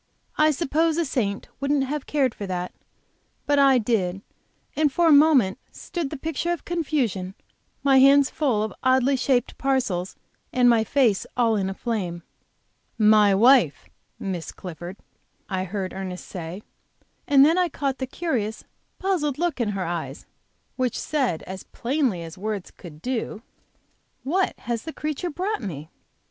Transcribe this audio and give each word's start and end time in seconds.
I 0.35 0.49
suppose 0.49 0.97
a 0.97 1.05
saint 1.05 1.47
wouldn't 1.59 1.83
have 1.83 2.07
cared 2.07 2.33
for 2.33 2.47
that, 2.47 2.73
but 3.45 3.59
I 3.59 3.77
did, 3.77 4.23
and 4.75 4.91
for 4.91 5.05
a 5.09 5.11
moment 5.11 5.59
stood 5.71 6.09
the 6.09 6.17
picture 6.17 6.51
of 6.51 6.65
confusion, 6.65 7.35
my 7.83 7.99
hands 7.99 8.31
full 8.31 8.63
of 8.63 8.73
oddly 8.81 9.15
shaped 9.15 9.59
parcels 9.59 10.15
and 10.51 10.67
my 10.67 10.83
face 10.83 11.27
all 11.37 11.55
in 11.55 11.69
a 11.69 11.75
flame. 11.75 12.23
"My 12.97 13.35
wife, 13.35 13.89
Miss 14.17 14.51
Clifford," 14.51 14.97
I 15.47 15.65
heard 15.65 15.93
Ernest 15.93 16.25
say, 16.25 16.63
and 17.27 17.45
then 17.45 17.59
I 17.59 17.69
caught 17.69 17.99
the 17.99 18.07
curious, 18.07 18.63
puzzled 18.97 19.37
look 19.37 19.61
in 19.61 19.69
her 19.69 19.85
eyes, 19.85 20.25
which 20.77 20.97
said 20.97 21.43
as 21.43 21.65
plainly 21.65 22.23
as 22.23 22.39
words 22.39 22.71
could 22.71 23.03
do: 23.03 23.43
"What 24.23 24.57
has 24.61 24.81
the 24.81 24.93
creature 24.93 25.29
brought 25.29 25.61
me?" 25.61 25.91